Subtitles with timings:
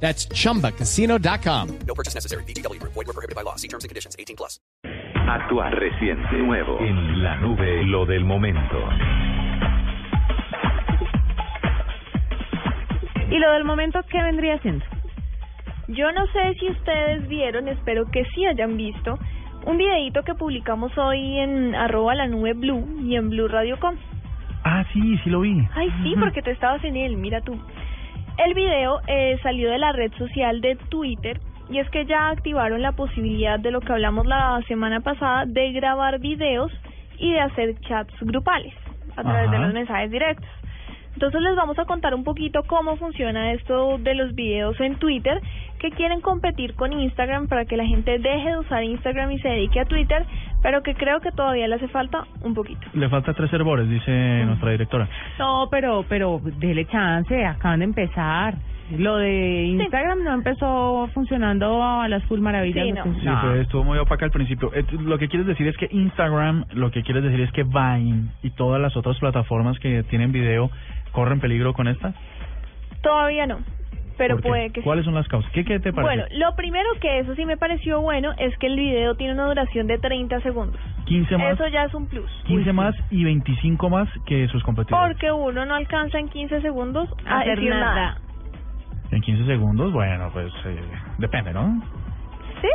[0.00, 1.78] That's chumbacasino.com.
[1.86, 2.44] No purchase necessary.
[2.44, 2.80] BGW.
[2.82, 3.56] Void were prohibited by law.
[3.56, 4.14] See terms and conditions.
[4.18, 4.60] 18 plus.
[5.28, 6.78] Actual, reciente, nuevo.
[6.78, 8.78] En la nube, lo del momento.
[13.28, 14.84] ¿Y lo del momento qué vendría siendo?
[15.88, 19.18] Yo no sé si ustedes vieron, espero que sí hayan visto,
[19.66, 23.96] un videito que publicamos hoy en arroba la nube blue y en blue radio.com.
[24.64, 25.66] Ah, sí, sí lo vi.
[25.74, 27.56] Ay, sí, porque tú estabas en él, mira tú.
[28.38, 31.40] El video eh, salió de la red social de Twitter
[31.70, 35.72] y es que ya activaron la posibilidad de lo que hablamos la semana pasada de
[35.72, 36.70] grabar videos
[37.18, 38.74] y de hacer chats grupales
[39.16, 40.48] a través de los mensajes directos.
[41.14, 45.40] Entonces les vamos a contar un poquito cómo funciona esto de los videos en Twitter
[45.78, 49.48] que quieren competir con Instagram para que la gente deje de usar Instagram y se
[49.48, 50.26] dedique a Twitter,
[50.66, 52.88] pero que creo que todavía le hace falta un poquito.
[52.92, 55.08] Le falta tres hervores, dice nuestra directora.
[55.38, 58.56] No, pero, pero dele chance, acaban de empezar.
[58.98, 62.84] Lo de Instagram no empezó funcionando a las full maravillas.
[62.84, 63.04] Sí, no.
[63.04, 64.72] Sí, fue- estuvo muy opaca al principio.
[64.74, 68.30] Eh, Lo que quieres decir es que Instagram, lo que quieres decir es que Vine
[68.42, 70.68] y todas las otras plataformas que tienen video
[71.12, 72.12] corren peligro con esta.
[73.02, 73.58] Todavía no,
[74.16, 74.84] pero puede que sí.
[74.84, 75.50] ¿Cuáles son las causas?
[75.52, 76.02] ¿Qué, qué te parece?
[76.02, 79.46] Bueno, lo primero que eso sí me pareció bueno es que el video tiene una
[79.46, 80.80] duración de 30 segundos.
[81.06, 82.30] 15 más, Eso ya es un plus.
[82.46, 85.08] 15 más y 25 más que sus competidores.
[85.14, 87.94] Porque uno no alcanza en 15 segundos a Hacer decir nada.
[87.94, 88.20] nada.
[89.12, 90.80] En 15 segundos, bueno, pues eh,
[91.18, 91.80] depende, ¿no?
[92.60, 92.68] ¿Sí?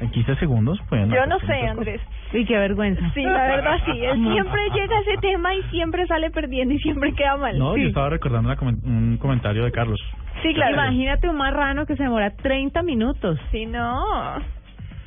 [0.00, 1.08] En 15 segundos, pues.
[1.08, 2.00] Yo no sé, Andrés.
[2.32, 3.10] Y qué vergüenza.
[3.14, 3.92] Sí, la verdad sí.
[4.04, 7.58] Él siempre llega a ese tema y siempre sale perdiendo y siempre queda mal.
[7.58, 7.82] No, sí.
[7.82, 9.98] yo estaba recordando una comen- un comentario de Carlos.
[10.42, 10.74] Sí, claro.
[10.74, 13.38] Imagínate un marrano que se demora 30 minutos.
[13.50, 14.02] Sí, no.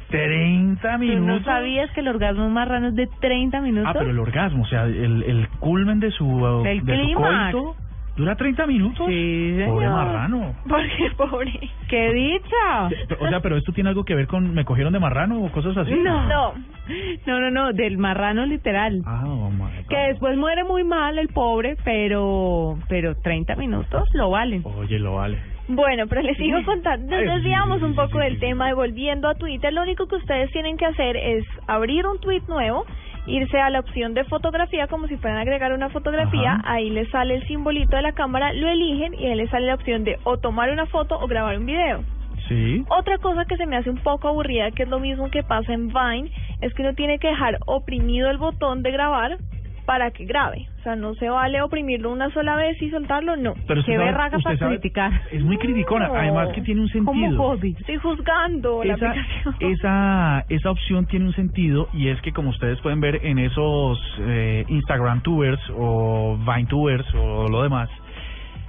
[0.10, 1.26] 30 ¿Tú minutos.
[1.40, 3.92] no sabías que el orgasmo marrano es de 30 minutos?
[3.94, 7.52] Ah, pero el orgasmo, o sea, el, el culmen de su, Del de su clímax.
[7.54, 7.76] coito
[8.20, 9.08] dura 30 minutos.
[9.08, 9.70] Sí, señor.
[9.70, 10.56] Pobre marrano.
[10.68, 11.60] Porque pobre.
[11.88, 13.16] ¡Qué dicha!
[13.20, 15.76] O sea, pero esto tiene algo que ver con me cogieron de marrano o cosas
[15.78, 15.94] así.
[15.94, 16.28] No.
[16.28, 16.54] No.
[17.26, 19.02] No, no, no, del marrano literal.
[19.06, 19.52] Ah, oh.
[19.88, 24.64] Que después muere muy mal el pobre, pero pero 30 minutos lo valen.
[24.66, 25.40] Oye, lo vale.
[25.70, 27.16] Bueno, pero les sigo contando.
[27.16, 30.78] Nos desviamos un poco del tema y volviendo a Twitter, lo único que ustedes tienen
[30.78, 32.86] que hacer es abrir un tweet nuevo,
[33.30, 36.74] irse a la opción de fotografía como si fueran a agregar una fotografía, Ajá.
[36.74, 39.76] ahí les sale el simbolito de la cámara, lo eligen y ahí les sale la
[39.76, 42.04] opción de o tomar una foto o grabar un video.
[42.48, 42.84] Sí.
[42.90, 45.72] Otra cosa que se me hace un poco aburrida, que es lo mismo que pasa
[45.74, 46.32] en Vine,
[46.62, 49.38] es que uno tiene que dejar oprimido el botón de grabar
[49.90, 50.68] para que grabe.
[50.80, 53.56] O sea, no se vale oprimirlo una sola vez y soltarlo, no.
[53.68, 55.12] Pero Qué berraca para sabe- criticar.
[55.32, 56.14] Es muy criticona, No.
[56.14, 57.42] además que tiene un Como sentido.
[57.42, 57.76] hobby.
[57.80, 59.56] Estoy juzgando la aplicación.
[59.62, 64.00] esa, esa opción tiene un sentido y es que como ustedes pueden ver en esos
[64.20, 67.90] eh, Instagram tubers o Vine tubers o lo demás,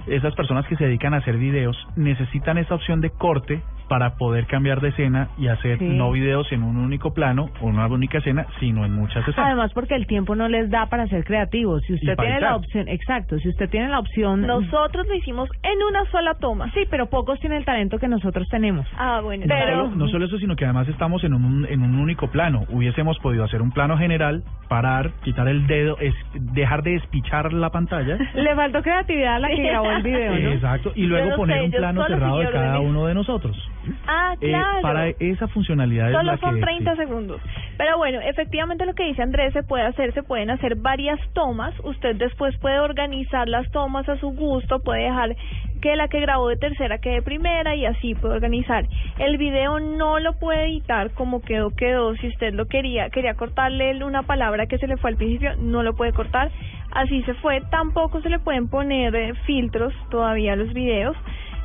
[0.07, 4.45] esas personas que se dedican a hacer videos necesitan esa opción de corte para poder
[4.47, 5.83] cambiar de escena y hacer Sí.
[5.83, 9.47] no videos en un único plano o una única escena, sino en muchas escenas.
[9.47, 11.83] Además porque el tiempo no les da para ser creativos.
[11.83, 15.83] Si usted tiene la opción, exacto, si usted tiene la opción Nosotros lo hicimos en
[15.83, 16.71] una sola toma.
[16.73, 18.87] Sí, pero pocos tienen el talento que nosotros tenemos.
[18.97, 19.43] Ah, bueno.
[19.45, 22.31] No pero solo, no solo eso, sino que además estamos en un, en un único
[22.31, 22.63] plano.
[22.69, 24.41] Hubiésemos podido hacer un plano general,
[24.71, 28.17] parar, quitar el dedo, es, dejar de espichar la pantalla.
[28.35, 30.51] Le faltó creatividad a la que grabó el video, ¿no?
[30.53, 33.69] Exacto, y luego no poner sé, un plano cerrado de cada uno de nosotros.
[34.07, 34.81] Ah, Eh, claro.
[34.81, 36.97] para esa funcionalidad es Solo la son que 30 sí.
[36.99, 37.41] segundos.
[37.77, 41.73] Pero bueno, efectivamente lo que dice Andrés se puede hacer, se pueden hacer varias tomas.
[41.83, 45.35] Usted después puede organizar las tomas a su gusto, puede dejar
[45.81, 48.85] que la que grabó de tercera quede primera y así puede organizar.
[49.17, 52.15] El video no lo puede editar como quedó, quedó.
[52.15, 55.83] Si usted lo quería, quería cortarle una palabra que se le fue al principio, no
[55.83, 56.51] lo puede cortar.
[56.91, 57.61] Así se fue.
[57.71, 61.17] Tampoco se le pueden poner eh, filtros todavía a los videos.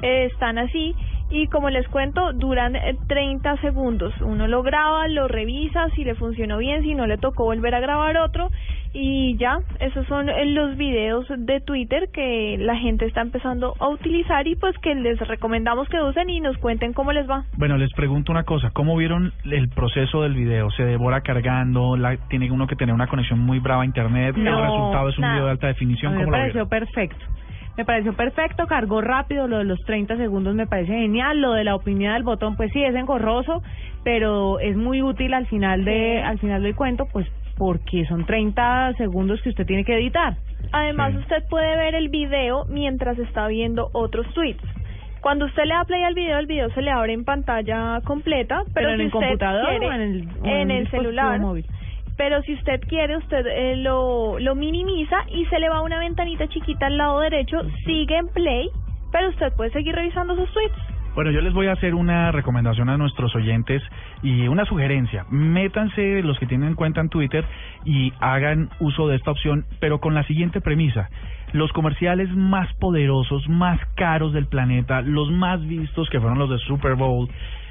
[0.02, 0.94] Eh, están así
[1.30, 6.14] y como les cuento duran eh, 30 segundos uno lo graba lo revisa si le
[6.14, 8.50] funcionó bien si no le tocó volver a grabar otro
[8.98, 13.88] y ya esos son eh, los videos de Twitter que la gente está empezando a
[13.88, 17.76] utilizar y pues que les recomendamos que usen y nos cuenten cómo les va Bueno,
[17.76, 20.70] les pregunto una cosa, ¿cómo vieron el proceso del video?
[20.70, 21.96] ¿Se devora cargando?
[21.98, 24.34] La, ¿Tiene uno que tener una conexión muy brava a internet?
[24.34, 25.34] ¿El resultado es un nada.
[25.34, 26.12] video de alta A definición?
[26.12, 26.68] mí me ¿Cómo lo pareció vieron?
[26.70, 27.24] perfecto.
[27.76, 31.64] Me pareció perfecto, cargó rápido, lo de los 30 segundos me parece genial, lo de
[31.64, 33.62] la opinión del botón pues sí es engorroso,
[34.04, 37.26] pero es muy útil al final de al final del cuento pues
[37.56, 40.36] porque son 30 segundos que usted tiene que editar.
[40.72, 41.18] Además, Sí.
[41.18, 44.62] usted puede ver el video mientras está viendo otros tweets.
[45.20, 48.62] Cuando usted le da play al video, el video se le abre en pantalla completa,
[48.74, 51.40] pero, Pero en si el usted computador quiere, o en el- o en celular.
[51.40, 51.66] móvil.
[52.16, 56.46] Pero si usted quiere, usted eh, lo, lo minimiza y se le va una ventanita
[56.48, 58.68] chiquita al lado derecho, sigue en play,
[59.12, 60.74] pero usted puede seguir revisando sus tweets.
[61.16, 63.82] Bueno, yo les voy a hacer una recomendación a nuestros oyentes
[64.22, 65.24] y una sugerencia.
[65.30, 67.42] Métanse los que tienen cuenta en Twitter
[67.86, 71.08] y hagan uso de esta opción, pero con la siguiente premisa.
[71.54, 76.58] Los comerciales más poderosos, más caros del planeta, los más vistos que fueron los de
[76.58, 77.30] Super Bowl,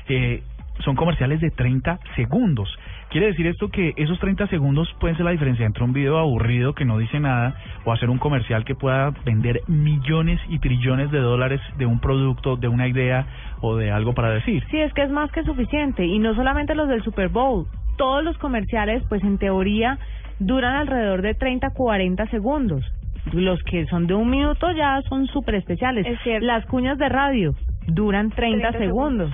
[0.10, 0.42] eh,
[0.84, 2.70] son comerciales de 30 segundos.
[3.10, 6.74] Quiere decir esto que esos 30 segundos pueden ser la diferencia entre un video aburrido
[6.74, 7.56] que no dice nada
[7.86, 12.58] o hacer un comercial que pueda vender millones y trillones de dólares de un producto,
[12.58, 13.26] de una idea
[13.62, 14.64] o de algo para decir.
[14.70, 16.06] Sí, es que es más que suficiente.
[16.06, 17.68] Y no solamente los del Super Bowl.
[17.98, 19.98] Todos los comerciales, pues en teoría,
[20.40, 22.84] duran alrededor de 30, 40 segundos.
[23.32, 26.06] Los que son de un minuto ya son súper especiales.
[26.06, 26.46] Es cierto.
[26.46, 27.56] Las cuñas de radio
[27.88, 29.32] duran 30, 30 segundos.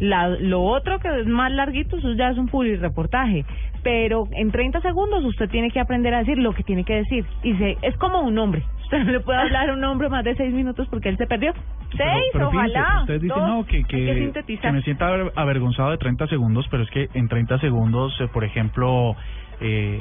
[0.00, 2.48] La, lo otro que es más larguito, eso ya es un
[2.80, 3.44] reportaje.
[3.82, 7.24] Pero en 30 segundos usted tiene que aprender a decir lo que tiene que decir.
[7.42, 8.62] Y se, es como un hombre.
[8.88, 11.26] Usted no le puede hablar a un hombre más de 6 minutos porque él se
[11.26, 11.52] perdió.
[11.52, 11.64] Pero-
[12.12, 13.00] Seis, pero fíjense, ojalá.
[13.02, 13.48] Ustedes dicen, Dos.
[13.48, 17.28] no, que, que, que me sienta aver- avergonzado de 30 segundos, pero es que en
[17.28, 19.14] 30 segundos, eh, por ejemplo,
[19.60, 20.00] eh,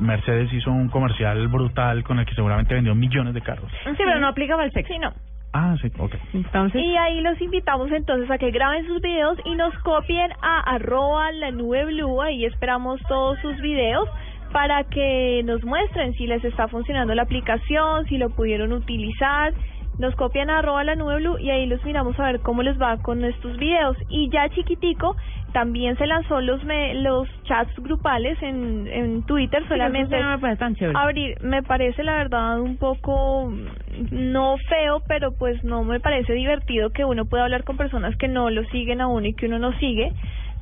[0.00, 3.70] Mercedes hizo un comercial brutal con el que seguramente vendió millones de carros.
[3.84, 4.92] Sí, pero no aplica para el sexo.
[4.92, 5.12] Sí, no.
[5.52, 6.14] Ah, sí, ok.
[6.34, 10.60] Entonces, Y ahí los invitamos entonces a que graben sus videos y nos copien a
[10.60, 12.20] arroba la nube blue.
[12.20, 14.08] Ahí esperamos todos sus videos
[14.52, 19.54] para que nos muestren si les está funcionando la aplicación, si lo pudieron utilizar.
[19.98, 22.80] Nos copian a arroba la nube blue y ahí los miramos a ver cómo les
[22.80, 23.96] va con estos videos.
[24.08, 25.16] Y ya chiquitico,
[25.52, 30.38] también se lanzó los me- los chats grupales en, en Twitter, solamente eso no me
[30.38, 30.98] parece tan chévere.
[30.98, 33.66] abrir me parece la verdad un poco mm,
[34.12, 38.28] no feo pero pues no me parece divertido que uno pueda hablar con personas que
[38.28, 40.12] no lo siguen a uno y que uno no sigue.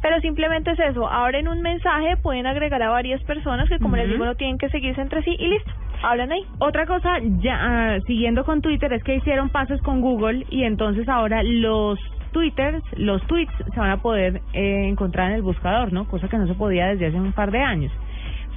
[0.03, 4.09] Pero simplemente es eso abren un mensaje pueden agregar a varias personas que como les
[4.09, 5.73] digo no tienen que seguirse entre sí y listo
[6.03, 6.43] hablan ahí.
[6.59, 11.09] Otra cosa, ya ah, siguiendo con Twitter, es que hicieron pases con Google y entonces
[11.09, 11.99] ahora los
[12.37, 16.07] Twitters, los tweets se van a poder eh, encontrar en el buscador, ¿no?
[16.07, 17.91] Cosa que no se podía desde hace un par de años.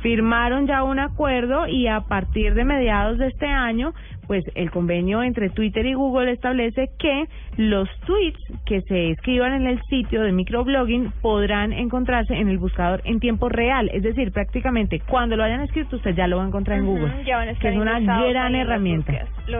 [0.01, 3.93] Firmaron ya un acuerdo y a partir de mediados de este año,
[4.27, 7.25] pues el convenio entre Twitter y Google establece que
[7.57, 13.01] los tweets que se escriban en el sitio de microblogging podrán encontrarse en el buscador
[13.05, 16.47] en tiempo real, es decir, prácticamente cuando lo hayan escrito usted ya lo va a
[16.47, 19.13] encontrar en Google, Ujú, ya van a que es una gran herramienta.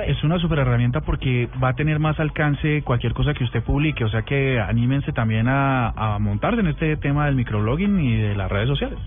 [0.06, 4.04] Es una super herramienta porque va a tener más alcance cualquier cosa que usted publique,
[4.04, 8.36] o sea que anímense también a, a montarse en este tema del microblogging y de
[8.36, 9.00] las redes sociales.